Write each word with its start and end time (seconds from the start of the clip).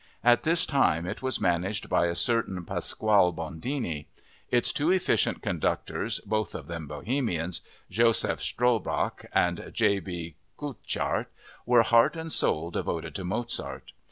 At 0.23 0.41
this 0.41 0.65
time 0.65 1.05
it 1.05 1.21
was 1.21 1.39
managed 1.39 1.87
by 1.87 2.07
a 2.07 2.15
certain 2.15 2.65
Pasquale 2.65 3.31
Bondini. 3.33 4.07
Its 4.49 4.73
two 4.73 4.89
efficient 4.89 5.43
conductors 5.43 6.19
(both 6.21 6.55
of 6.55 6.65
them 6.65 6.87
Bohemians), 6.87 7.61
Josef 7.87 8.39
Strobach 8.39 9.27
and 9.31 9.69
J. 9.71 9.99
B. 9.99 10.33
Kucharz, 10.57 11.27
were 11.67 11.83
heart 11.83 12.15
and 12.15 12.31
soul 12.31 12.71
devoted 12.71 13.13
to 13.13 13.23
Mozart. 13.23 13.91